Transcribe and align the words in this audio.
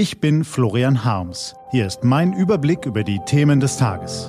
Ich 0.00 0.18
bin 0.18 0.44
Florian 0.44 1.04
Harms. 1.04 1.54
Hier 1.72 1.86
ist 1.86 2.04
mein 2.04 2.32
Überblick 2.32 2.86
über 2.86 3.04
die 3.04 3.20
Themen 3.26 3.60
des 3.60 3.76
Tages. 3.76 4.28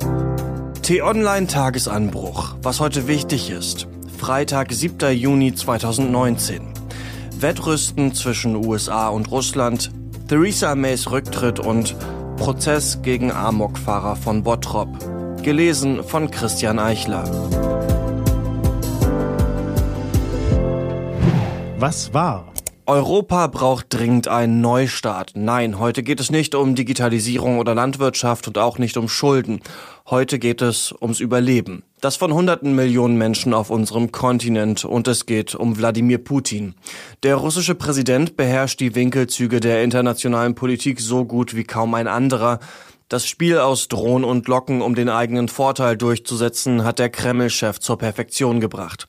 T-Online 0.82 1.47
Tagesanbruch. 1.47 2.55
Was 2.62 2.82
heute 2.82 3.08
wichtig 3.08 3.50
ist. 3.50 3.88
Freitag, 4.18 4.73
7. 4.73 5.13
Juni 5.13 5.55
2019. 5.55 6.73
Wettrüsten 7.39 8.13
zwischen 8.13 8.57
USA 8.57 9.07
und 9.07 9.31
Russland. 9.31 9.92
Theresa 10.28 10.76
Mays 10.76 11.10
Rücktritt 11.10 11.62
und 11.62 11.96
Prozess 12.36 13.02
gegen 13.02 13.32
Amokfahrer 13.32 14.18
von 14.18 14.44
Bottrop. 14.44 14.90
Gelesen 15.42 16.04
von 16.04 16.30
Christian 16.30 16.80
Eichler. 16.80 17.24
Was 21.80 22.14
war? 22.14 22.52
Europa 22.92 23.48
braucht 23.48 23.86
dringend 23.94 24.28
einen 24.28 24.60
Neustart. 24.60 25.32
Nein, 25.34 25.80
heute 25.80 26.04
geht 26.04 26.20
es 26.20 26.30
nicht 26.30 26.55
um 26.55 26.76
Digitalisierung 26.76 27.57
oder 27.57 27.74
Landwirtschaft 27.74 28.50
und 28.50 28.57
auch 28.57 28.79
nicht 28.79 28.98
um 28.98 29.07
Schulden. 29.07 29.61
Heute 30.10 30.39
geht 30.39 30.61
es 30.61 30.93
ums 31.01 31.21
Überleben. 31.21 31.84
Das 32.02 32.17
von 32.17 32.34
hunderten 32.34 32.75
Millionen 32.75 33.17
Menschen 33.17 33.53
auf 33.53 33.70
unserem 33.70 34.12
Kontinent 34.12 34.84
und 34.84 35.08
es 35.08 35.25
geht 35.25 35.56
um 35.56 35.78
Wladimir 35.78 36.17
Putin. 36.17 36.75
Der 37.23 37.38
russische 37.38 37.75
Präsident 37.75 38.36
beherrscht 38.36 38.81
die 38.81 38.94
Winkelzüge 38.94 39.62
der 39.62 39.86
internationalen 39.86 40.53
Politik 40.53 41.00
so 41.00 41.23
gut 41.23 41.56
wie 41.56 41.64
kaum 41.64 41.94
ein 41.94 42.09
anderer. 42.09 42.59
Das 43.08 43.26
Spiel 43.26 43.58
aus 43.58 43.88
Drohnen 43.88 44.26
und 44.26 44.50
Locken, 44.50 44.81
um 44.81 44.95
den 44.95 45.08
eigenen 45.08 45.48
Vorteil 45.48 45.95
durchzusetzen, 45.95 46.84
hat 46.84 47.00
der 47.00 47.09
Kreml-Chef 47.09 47.80
zur 47.80 47.98
Perfektion 47.98 48.59
gebracht. 48.59 49.08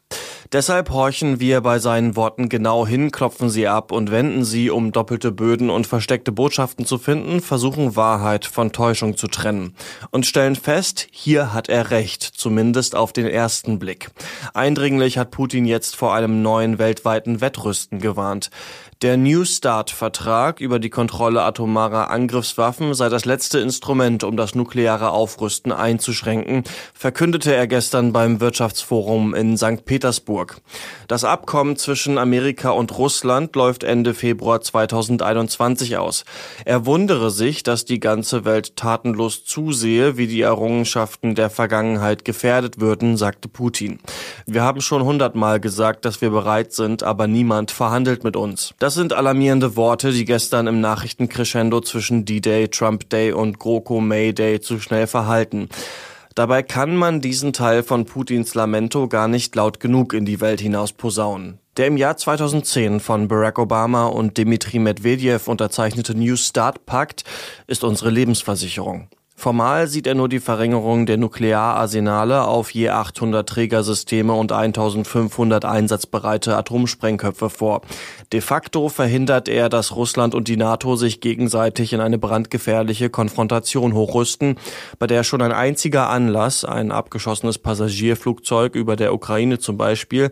Deshalb 0.53 0.91
horchen 0.91 1.41
wir 1.41 1.63
bei 1.63 1.79
seinen 1.79 2.15
Worten 2.15 2.51
genau 2.51 2.87
hin, 2.87 3.11
klopfen 3.11 3.49
sie 3.49 3.69
ab 3.69 3.91
und 3.91 4.11
wenden 4.11 4.45
sie, 4.45 4.69
um 4.69 4.93
doppelte 4.93 5.33
Böden 5.33 5.71
und 5.71 5.87
versteckte 5.87 6.31
Botschaften 6.31 6.85
zu 6.85 6.99
finden, 6.99 7.41
versuchen 7.41 7.97
Wahrheit 7.97 8.45
von 8.45 8.71
Täuschung 8.71 9.17
zu 9.17 9.29
trennen 9.29 9.75
und 10.11 10.27
stellen 10.27 10.55
fest, 10.55 11.07
hier 11.11 11.55
hat 11.55 11.71
er 11.71 11.91
recht, 11.91 12.23
zumindest 12.23 12.95
auf 12.95 13.15
den 13.15 13.27
ersten 13.27 13.79
Blick. 13.79 14.11
Eindringlich 14.53 15.17
hat 15.17 15.31
Putin 15.31 15.65
jetzt 15.65 15.97
vor 15.97 16.13
einem 16.13 16.43
neuen 16.43 16.79
weltweiten 16.79 17.41
Wettrüsten 17.41 17.99
gewarnt. 17.99 18.51
Der 19.03 19.17
New 19.17 19.45
Start-Vertrag 19.45 20.61
über 20.61 20.79
die 20.79 20.91
Kontrolle 20.91 21.43
atomarer 21.43 22.11
Angriffswaffen 22.11 22.95
sei 22.95 23.09
das 23.09 23.25
letzte 23.25 23.59
Instrument, 23.59 24.23
um 24.23 24.37
das 24.37 24.55
nukleare 24.55 25.11
Aufrüsten 25.11 25.73
einzuschränken, 25.73 26.63
verkündete 26.95 27.53
er 27.53 27.67
gestern 27.67 28.13
beim 28.13 28.41
Wirtschaftsforum 28.41 29.35
in 29.35 29.57
St. 29.57 29.85
Petersburg. 29.87 30.42
Das 31.09 31.25
Abkommen 31.25 31.77
zwischen 31.77 32.17
Amerika 32.17 32.71
und 32.71 32.97
Russland 32.97 33.57
läuft 33.57 33.83
Ende 33.83 34.15
Februar 34.15 34.61
2021 34.61 35.97
aus. 35.97 36.25
Er 36.65 36.87
wundere 36.87 37.33
sich, 37.33 37.65
dass 37.65 37.85
die 37.85 37.99
ganze 37.99 38.45
Welt 38.45 38.77
tatenlos 38.77 39.45
zusehe, 39.45 40.17
wie 40.17 40.29
die 40.29 40.43
Errungenschaften 40.43 41.35
der 41.35 41.51
Vergangenheit 41.51 42.25
gefährdet 42.25 42.79
würden, 42.79 43.17
sagte 43.17 43.49
Putin. 43.49 43.99
Wir 44.47 44.63
haben 44.63 44.81
schon 44.81 45.03
hundertmal 45.03 45.59
gesagt, 45.59 46.05
dass 46.05 46.21
wir 46.21 46.31
bereit 46.31 46.73
sind, 46.73 47.03
aber 47.03 47.27
niemand 47.27 47.73
verhandelt 47.73 48.23
mit 48.23 48.37
uns. 48.37 48.75
Das 48.79 48.93
das 48.93 48.99
sind 48.99 49.15
alarmierende 49.15 49.75
Worte, 49.75 50.13
die 50.13 50.27
gestern 50.27 50.67
im 50.67 50.83
Nachrichtencrescendo 50.83 51.81
zwischen 51.81 52.27
D-Day, 52.27 52.69
Trump 52.69 53.09
Day 53.09 53.33
und 53.33 53.59
GroKo 53.59 54.03
May 54.03 54.35
Day 54.35 54.61
zu 54.61 54.81
schnell 54.81 55.07
verhalten. 55.07 55.71
Dabei 56.35 56.63
kann 56.63 56.97
man 56.97 57.21
diesen 57.21 57.53
Teil 57.53 57.83
von 57.83 58.07
Putins 58.07 58.55
Lamento 58.55 59.09
gar 59.09 59.29
nicht 59.29 59.55
laut 59.55 59.81
genug 59.81 60.15
in 60.15 60.25
die 60.25 60.41
Welt 60.41 60.61
hinaus 60.61 60.93
posaunen. 60.93 61.59
Der 61.77 61.87
im 61.87 61.97
Jahr 61.97 62.17
2010 62.17 63.01
von 63.01 63.29
Barack 63.29 63.59
Obama 63.59 64.07
und 64.07 64.37
Dmitri 64.39 64.79
Medvedev 64.79 65.49
unterzeichnete 65.49 66.15
New 66.15 66.37
Start 66.37 66.87
Pakt 66.87 67.25
ist 67.67 67.85
unsere 67.85 68.11
Lebensversicherung. 68.11 69.09
Formal 69.35 69.89
sieht 69.89 70.07
er 70.07 70.15
nur 70.15 70.29
die 70.29 70.39
Verringerung 70.39 71.05
der 71.05 71.17
Nukleararsenale 71.17 72.45
auf 72.45 72.71
je 72.71 72.91
800 72.91 73.49
Trägersysteme 73.49 74.35
und 74.35 74.53
1500 74.53 75.65
einsatzbereite 75.65 76.57
Atomsprengköpfe 76.57 77.51
vor. 77.51 77.83
De 78.33 78.41
facto 78.41 78.89
verhindert 78.89 79.49
er, 79.49 79.69
dass 79.69 79.97
Russland 79.97 80.35
und 80.35 80.47
die 80.47 80.57
NATO 80.57 80.95
sich 80.97 81.21
gegenseitig 81.21 81.93
in 81.93 82.01
eine 82.01 82.19
brandgefährliche 82.19 83.11
Konfrontation 83.11 83.95
hochrüsten, 83.95 84.59
bei 84.99 85.07
der 85.09 85.25
schon 85.25 85.43
ein 85.43 85.53
einziger 85.53 86.09
Anlass, 86.09 86.65
ein 86.65 86.93
abgeschossenes 86.93 87.59
Passagierflugzeug 87.59 88.75
über 88.75 88.95
der 88.95 89.13
Ukraine 89.13 89.59
zum 89.59 89.77
Beispiel, 89.77 90.31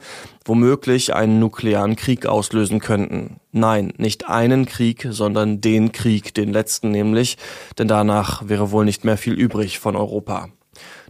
womöglich 0.50 1.14
einen 1.14 1.38
nuklearen 1.38 1.94
Krieg 1.94 2.26
auslösen 2.26 2.80
könnten. 2.80 3.38
Nein, 3.52 3.92
nicht 3.98 4.28
einen 4.28 4.66
Krieg, 4.66 5.06
sondern 5.08 5.60
den 5.60 5.92
Krieg, 5.92 6.34
den 6.34 6.52
letzten 6.52 6.90
nämlich, 6.90 7.38
denn 7.78 7.86
danach 7.86 8.48
wäre 8.48 8.72
wohl 8.72 8.84
nicht 8.84 9.04
mehr 9.04 9.16
viel 9.16 9.34
übrig 9.34 9.78
von 9.78 9.94
Europa. 9.94 10.48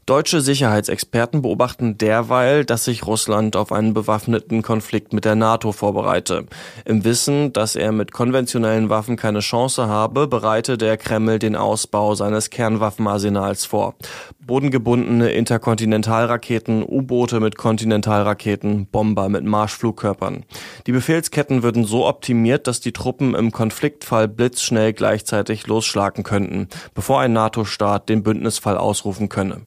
Deutsche 0.06 0.41
Sicherheitsexperten 0.41 1.43
beobachten 1.43 1.97
derweil, 1.99 2.65
dass 2.65 2.84
sich 2.84 3.06
Russland 3.06 3.55
auf 3.55 3.71
einen 3.71 3.94
bewaffneten 3.94 4.62
Konflikt 4.62 5.12
mit 5.12 5.25
der 5.25 5.37
NATO 5.37 5.72
vorbereite. 5.72 6.47
Im 6.84 7.05
Wissen, 7.05 7.53
dass 7.53 7.77
er 7.77 7.93
mit 7.93 8.10
konventionellen 8.10 8.89
Waffen 8.89 9.16
keine 9.16 9.41
Chance 9.41 9.87
habe, 9.87 10.27
bereite 10.27 10.78
der 10.78 10.97
Kreml 10.97 11.39
den 11.39 11.55
Ausbau 11.55 12.15
seines 12.15 12.50
Kernwaffenarsenals 12.50 13.66
vor. 13.66 13.94
Bodengebundene 14.41 15.31
Interkontinentalraketen, 15.31 16.83
U-Boote 16.83 17.39
mit 17.39 17.56
Kontinentalraketen, 17.56 18.87
Bomber 18.87 19.28
mit 19.28 19.44
Marschflugkörpern. 19.44 20.44
Die 20.89 20.93
Befehlsketten 20.93 21.62
würden 21.62 21.84
so 21.84 22.09
optimiert, 22.09 22.66
dass 22.66 22.81
die 22.81 22.93
Truppen 22.93 23.37
im 23.37 23.53
Konfliktfall 23.53 24.27
blitzschnell 24.27 24.93
gleichzeitig 24.93 25.69
losschlagen 25.69 26.25
könnten, 26.25 26.69
bevor 26.94 27.21
ein 27.21 27.33
NATO-Staat 27.33 28.09
den 28.09 28.25
Bündnisfall 28.25 28.77
ausrufen 28.77 29.28
könne. 29.28 29.66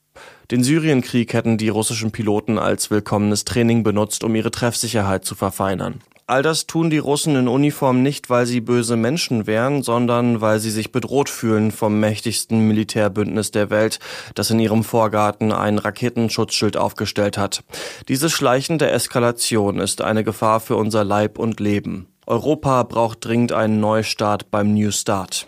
Den 0.50 0.62
Syrienkrieg 0.62 1.32
hätten 1.32 1.58
die 1.58 1.68
russischen 1.68 2.12
Piloten 2.12 2.58
als 2.58 2.90
willkommenes 2.90 3.44
Training 3.44 3.82
benutzt, 3.82 4.24
um 4.24 4.34
ihre 4.34 4.50
Treffsicherheit 4.50 5.24
zu 5.24 5.34
verfeinern. 5.34 6.00
All 6.26 6.42
das 6.42 6.66
tun 6.66 6.88
die 6.88 6.98
Russen 6.98 7.36
in 7.36 7.48
Uniform 7.48 8.02
nicht, 8.02 8.30
weil 8.30 8.46
sie 8.46 8.62
böse 8.62 8.96
Menschen 8.96 9.46
wären, 9.46 9.82
sondern 9.82 10.40
weil 10.40 10.58
sie 10.58 10.70
sich 10.70 10.90
bedroht 10.90 11.28
fühlen 11.28 11.70
vom 11.70 12.00
mächtigsten 12.00 12.66
Militärbündnis 12.66 13.50
der 13.50 13.68
Welt, 13.68 13.98
das 14.34 14.50
in 14.50 14.58
ihrem 14.58 14.84
Vorgarten 14.84 15.52
ein 15.52 15.76
Raketenschutzschild 15.76 16.78
aufgestellt 16.78 17.36
hat. 17.36 17.62
Diese 18.08 18.30
schleichende 18.30 18.90
Eskalation 18.90 19.78
ist 19.78 20.00
eine 20.00 20.24
Gefahr 20.24 20.60
für 20.60 20.76
unser 20.76 21.04
Leib 21.04 21.38
und 21.38 21.60
Leben. 21.60 22.06
Europa 22.26 22.84
braucht 22.84 23.22
dringend 23.26 23.52
einen 23.52 23.80
Neustart 23.80 24.50
beim 24.50 24.72
New 24.72 24.92
Start. 24.92 25.46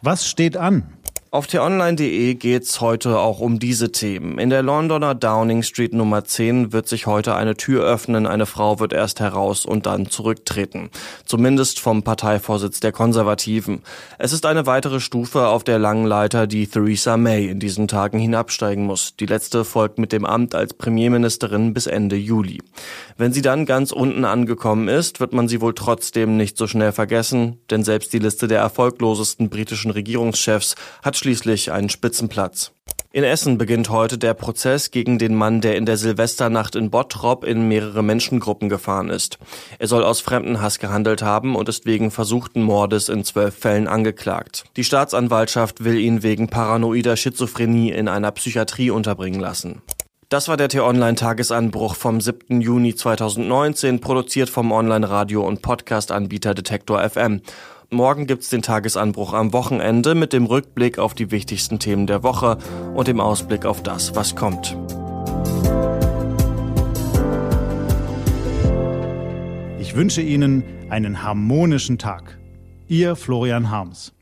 Was 0.00 0.26
steht 0.26 0.56
an? 0.56 0.97
Auf 1.30 1.46
t-online.de 1.46 2.36
geht's 2.36 2.80
heute 2.80 3.18
auch 3.18 3.40
um 3.40 3.58
diese 3.58 3.92
Themen. 3.92 4.38
In 4.38 4.48
der 4.48 4.62
Londoner 4.62 5.14
Downing 5.14 5.62
Street 5.62 5.92
Nummer 5.92 6.24
10 6.24 6.72
wird 6.72 6.88
sich 6.88 7.06
heute 7.06 7.34
eine 7.34 7.54
Tür 7.54 7.84
öffnen. 7.84 8.26
Eine 8.26 8.46
Frau 8.46 8.80
wird 8.80 8.94
erst 8.94 9.20
heraus 9.20 9.66
und 9.66 9.84
dann 9.84 10.08
zurücktreten. 10.08 10.88
Zumindest 11.26 11.80
vom 11.80 12.02
Parteivorsitz 12.02 12.80
der 12.80 12.92
Konservativen. 12.92 13.82
Es 14.16 14.32
ist 14.32 14.46
eine 14.46 14.64
weitere 14.64 15.00
Stufe 15.00 15.48
auf 15.48 15.64
der 15.64 15.78
langen 15.78 16.06
Leiter, 16.06 16.46
die 16.46 16.66
Theresa 16.66 17.18
May 17.18 17.48
in 17.48 17.60
diesen 17.60 17.88
Tagen 17.88 18.18
hinabsteigen 18.18 18.86
muss. 18.86 19.14
Die 19.16 19.26
letzte 19.26 19.66
folgt 19.66 19.98
mit 19.98 20.12
dem 20.12 20.24
Amt 20.24 20.54
als 20.54 20.72
Premierministerin 20.72 21.74
bis 21.74 21.86
Ende 21.86 22.16
Juli. 22.16 22.62
Wenn 23.18 23.34
sie 23.34 23.42
dann 23.42 23.66
ganz 23.66 23.92
unten 23.92 24.24
angekommen 24.24 24.88
ist, 24.88 25.20
wird 25.20 25.34
man 25.34 25.46
sie 25.46 25.60
wohl 25.60 25.74
trotzdem 25.74 26.38
nicht 26.38 26.56
so 26.56 26.66
schnell 26.66 26.92
vergessen, 26.92 27.58
denn 27.68 27.84
selbst 27.84 28.14
die 28.14 28.18
Liste 28.18 28.48
der 28.48 28.60
erfolglosesten 28.60 29.50
britischen 29.50 29.90
Regierungschefs 29.90 30.74
hat 31.02 31.17
schließlich 31.18 31.72
einen 31.72 31.90
Spitzenplatz. 31.90 32.72
In 33.10 33.24
Essen 33.24 33.56
beginnt 33.56 33.88
heute 33.88 34.18
der 34.18 34.34
Prozess 34.34 34.90
gegen 34.90 35.18
den 35.18 35.34
Mann, 35.34 35.62
der 35.62 35.76
in 35.76 35.86
der 35.86 35.96
Silvesternacht 35.96 36.76
in 36.76 36.90
Bottrop 36.90 37.42
in 37.42 37.66
mehrere 37.66 38.02
Menschengruppen 38.02 38.68
gefahren 38.68 39.08
ist. 39.08 39.38
Er 39.78 39.88
soll 39.88 40.04
aus 40.04 40.20
Fremdenhass 40.20 40.78
gehandelt 40.78 41.22
haben 41.22 41.56
und 41.56 41.70
ist 41.70 41.86
wegen 41.86 42.10
versuchten 42.10 42.62
Mordes 42.62 43.08
in 43.08 43.24
zwölf 43.24 43.54
Fällen 43.54 43.88
angeklagt. 43.88 44.64
Die 44.76 44.84
Staatsanwaltschaft 44.84 45.82
will 45.82 45.98
ihn 45.98 46.22
wegen 46.22 46.48
paranoider 46.48 47.16
Schizophrenie 47.16 47.90
in 47.90 48.08
einer 48.08 48.30
Psychiatrie 48.30 48.90
unterbringen 48.90 49.40
lassen. 49.40 49.80
Das 50.28 50.46
war 50.48 50.58
der 50.58 50.68
T-Online-Tagesanbruch 50.68 51.94
vom 51.94 52.20
7. 52.20 52.60
Juni 52.60 52.94
2019, 52.94 54.00
produziert 54.00 54.50
vom 54.50 54.70
Online-Radio- 54.72 55.46
und 55.46 55.62
Podcast-Anbieter 55.62 56.52
Detektor 56.52 57.00
FM. 57.08 57.40
Morgen 57.90 58.26
gibt's 58.26 58.50
den 58.50 58.60
Tagesanbruch 58.60 59.32
am 59.32 59.54
Wochenende 59.54 60.14
mit 60.14 60.34
dem 60.34 60.44
Rückblick 60.44 60.98
auf 60.98 61.14
die 61.14 61.30
wichtigsten 61.30 61.78
Themen 61.78 62.06
der 62.06 62.22
Woche 62.22 62.58
und 62.94 63.08
dem 63.08 63.18
Ausblick 63.18 63.64
auf 63.64 63.82
das, 63.82 64.14
was 64.14 64.36
kommt. 64.36 64.76
Ich 69.78 69.96
wünsche 69.96 70.20
Ihnen 70.20 70.64
einen 70.90 71.22
harmonischen 71.22 71.96
Tag. 71.96 72.38
Ihr 72.88 73.16
Florian 73.16 73.70
Harms. 73.70 74.12